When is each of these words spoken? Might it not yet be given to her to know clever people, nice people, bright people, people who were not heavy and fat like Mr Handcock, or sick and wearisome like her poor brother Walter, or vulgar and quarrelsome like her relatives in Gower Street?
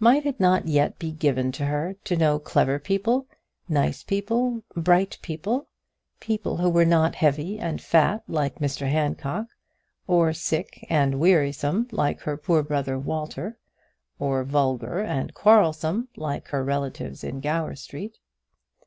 Might 0.00 0.24
it 0.24 0.40
not 0.40 0.66
yet 0.66 0.98
be 0.98 1.12
given 1.12 1.52
to 1.52 1.66
her 1.66 1.96
to 2.04 2.16
know 2.16 2.38
clever 2.38 2.78
people, 2.78 3.26
nice 3.68 4.02
people, 4.02 4.62
bright 4.74 5.18
people, 5.20 5.68
people 6.18 6.56
who 6.56 6.70
were 6.70 6.86
not 6.86 7.14
heavy 7.16 7.58
and 7.58 7.78
fat 7.82 8.22
like 8.26 8.58
Mr 8.58 8.88
Handcock, 8.90 9.48
or 10.06 10.32
sick 10.32 10.86
and 10.88 11.20
wearisome 11.20 11.88
like 11.92 12.20
her 12.20 12.38
poor 12.38 12.62
brother 12.62 12.98
Walter, 12.98 13.58
or 14.18 14.44
vulgar 14.44 15.00
and 15.00 15.34
quarrelsome 15.34 16.08
like 16.16 16.48
her 16.48 16.64
relatives 16.64 17.22
in 17.22 17.40
Gower 17.40 17.74
Street? 17.76 18.16